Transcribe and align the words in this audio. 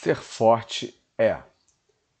Ser 0.00 0.14
forte 0.14 0.94
é. 1.18 1.42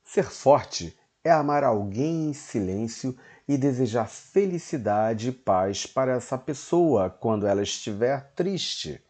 Ser 0.02 0.24
forte 0.24 0.98
é 1.22 1.30
amar 1.30 1.62
alguém 1.62 2.28
em 2.28 2.32
silêncio 2.32 3.16
e 3.46 3.56
desejar 3.56 4.08
felicidade 4.08 5.28
e 5.28 5.32
paz 5.32 5.86
para 5.86 6.14
essa 6.14 6.36
pessoa 6.36 7.08
quando 7.08 7.46
ela 7.46 7.62
estiver 7.62 8.32
triste. 8.34 9.00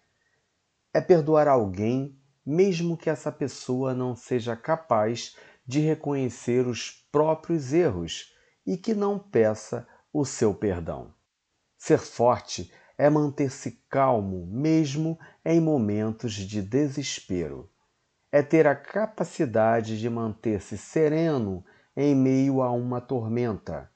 É 0.92 1.00
perdoar 1.00 1.48
alguém 1.48 2.20
mesmo 2.44 2.94
que 2.94 3.08
essa 3.08 3.32
pessoa 3.32 3.94
não 3.94 4.15
seja 4.15 4.54
capaz 4.54 5.35
de 5.66 5.80
reconhecer 5.80 6.66
os 6.66 6.90
próprios 7.10 7.72
erros 7.72 8.35
e 8.66 8.76
que 8.76 8.92
não 8.92 9.19
peça 9.19 9.88
o 10.12 10.26
seu 10.26 10.54
perdão. 10.54 11.14
Ser 11.78 12.00
forte 12.00 12.71
é 12.98 13.08
manter-se 13.08 13.82
calmo 13.88 14.46
mesmo 14.46 15.19
em 15.42 15.58
momentos 15.58 16.34
de 16.34 16.60
desespero. 16.60 17.70
É 18.30 18.42
ter 18.42 18.66
a 18.66 18.77
capacidade 18.77 19.98
de 19.98 20.11
manter-se 20.11 20.77
sereno 20.77 21.65
em 21.97 22.15
meio 22.15 22.62
a 22.62 22.71
uma 22.71 23.01
tormenta. 23.01 23.91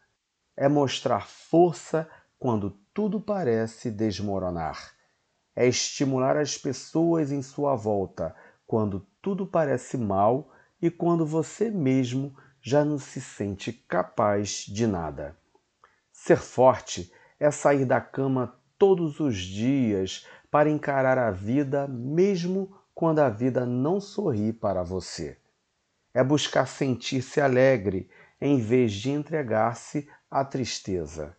É 0.56 0.68
mostrar 0.68 1.28
força 1.28 2.08
quando 2.38 2.70
tudo 2.94 3.20
parece 3.20 3.90
desmoronar. 3.90 4.92
É 5.54 5.66
estimular 5.66 6.36
as 6.36 6.56
pessoas 6.56 7.30
em 7.30 7.42
sua 7.42 7.76
volta 7.76 8.34
quando 8.66 9.06
tudo 9.20 9.46
parece 9.46 9.98
mal 9.98 10.50
e 10.80 10.90
quando 10.90 11.26
você 11.26 11.70
mesmo 11.70 12.34
já 12.60 12.84
não 12.84 12.98
se 12.98 13.20
sente 13.20 13.72
capaz 13.72 14.64
de 14.66 14.86
nada. 14.86 15.36
Ser 16.10 16.38
forte 16.38 17.12
é 17.38 17.50
sair 17.50 17.84
da 17.84 18.00
cama 18.00 18.58
todos 18.78 19.20
os 19.20 19.36
dias 19.36 20.26
para 20.50 20.70
encarar 20.70 21.18
a 21.18 21.30
vida, 21.30 21.86
mesmo 21.86 22.76
quando 22.94 23.20
a 23.20 23.28
vida 23.28 23.64
não 23.64 24.00
sorri 24.00 24.52
para 24.52 24.82
você. 24.82 25.38
É 26.14 26.22
buscar 26.22 26.66
sentir-se 26.66 27.40
alegre 27.40 28.10
em 28.40 28.60
vez 28.60 28.92
de 28.92 29.10
entregar-se 29.10 30.08
à 30.30 30.44
tristeza. 30.44 31.36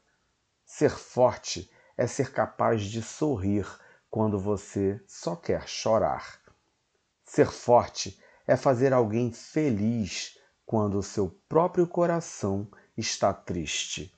Ser 0.66 0.92
forte 0.92 1.70
é 1.98 2.08
ser 2.08 2.32
capaz 2.32 2.84
de 2.84 3.02
sorrir 3.02 3.68
quando 4.10 4.40
você 4.40 5.02
só 5.08 5.36
quer 5.36 5.68
chorar. 5.68 6.40
Ser 7.24 7.52
forte 7.52 8.20
é 8.48 8.56
fazer 8.56 8.94
alguém 8.94 9.32
feliz 9.32 10.38
quando 10.66 10.98
o 10.98 11.04
seu 11.04 11.30
próprio 11.48 11.88
coração 11.88 12.68
está 12.98 13.34
triste. 13.34 14.14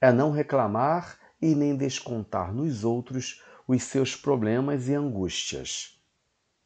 É 0.00 0.12
não 0.12 0.30
reclamar 0.30 1.18
e 1.40 1.54
nem 1.54 1.76
descontar 1.76 2.52
nos 2.52 2.84
outros 2.84 3.42
os 3.66 3.82
seus 3.82 4.16
problemas 4.16 4.88
e 4.88 4.94
angústias. 4.94 5.99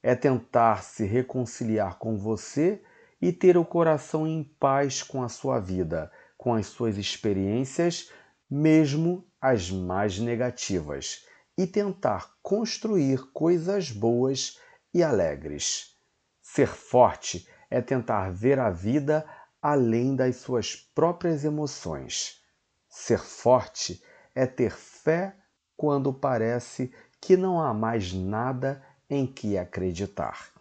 É 0.07 0.15
tentar 0.15 0.85
se 0.85 1.07
reconciliar 1.07 1.99
com 1.99 2.19
você 2.19 2.85
e 3.23 3.33
ter 3.33 3.57
o 3.57 3.65
coração 3.65 4.27
em 4.27 4.45
paz 4.45 5.03
com 5.03 5.23
a 5.23 5.31
sua 5.31 5.59
vida, 5.59 6.13
com 6.37 6.53
as 6.53 6.67
suas 6.67 6.99
experiências, 6.99 8.13
mesmo 8.51 9.27
as 9.41 9.71
mais 9.71 10.19
negativas, 10.19 11.25
e 11.57 11.67
tentar 11.67 12.35
construir 12.43 13.33
coisas 13.33 13.91
boas 13.91 14.61
e 14.93 15.03
alegres. 15.03 15.97
Ser 16.43 16.69
forte 16.69 17.49
é 17.71 17.81
tentar 17.81 18.31
ver 18.31 18.59
a 18.59 18.69
vida 18.69 19.27
além 19.63 20.15
das 20.15 20.37
suas 20.37 20.77
próprias 20.77 21.47
emoções. 21.47 22.43
Ser 22.91 23.21
forte 23.21 24.03
é 24.35 24.45
ter 24.45 24.73
fé 24.73 25.35
quando 25.75 26.13
parece 26.13 26.93
que 27.23 27.39
não 27.39 27.59
há 27.59 27.73
mais 27.73 28.13
nada 28.13 28.85
em 29.15 29.27
que 29.27 29.57
acreditar. 29.57 30.53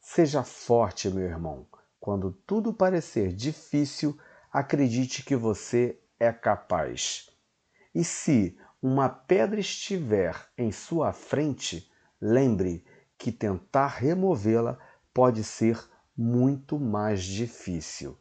Seja 0.00 0.42
forte, 0.42 1.10
meu 1.10 1.24
irmão. 1.24 1.66
Quando 2.00 2.32
tudo 2.46 2.72
parecer 2.72 3.32
difícil, 3.32 4.16
acredite 4.52 5.24
que 5.24 5.36
você 5.36 5.98
é 6.18 6.32
capaz. 6.32 7.28
E 7.94 8.02
se 8.02 8.56
uma 8.80 9.08
pedra 9.08 9.60
estiver 9.60 10.34
em 10.56 10.72
sua 10.72 11.12
frente, 11.12 11.90
lembre 12.20 12.84
que 13.18 13.30
tentar 13.32 13.88
removê-la 13.88 14.78
pode 15.12 15.42
ser 15.44 15.78
muito 16.16 16.78
mais 16.78 17.22
difícil. 17.22 18.16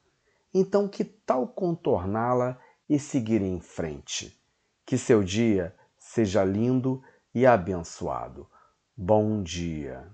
Então, 0.53 0.87
que 0.87 1.03
tal 1.03 1.47
contorná-la 1.47 2.59
e 2.89 2.97
seguir 2.97 3.41
em 3.41 3.59
frente? 3.59 4.37
Que 4.85 4.97
seu 4.97 5.23
dia 5.23 5.75
seja 5.97 6.43
lindo 6.43 7.03
e 7.33 7.45
abençoado. 7.45 8.47
Bom 8.97 9.43
dia! 9.43 10.07